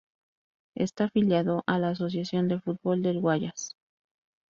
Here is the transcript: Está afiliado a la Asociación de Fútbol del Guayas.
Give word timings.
Está 0.73 1.03
afiliado 1.03 1.61
a 1.67 1.77
la 1.77 1.89
Asociación 1.89 2.47
de 2.47 2.59
Fútbol 2.59 3.03
del 3.03 3.19
Guayas. 3.19 3.75